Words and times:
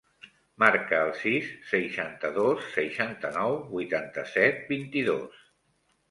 Marca 0.61 0.99
el 1.07 1.11
sis, 1.17 1.49
seixanta-dos, 1.73 2.63
seixanta-nou, 2.77 3.53
vuitanta-set, 3.75 4.63
vint-i-dos. 4.71 5.37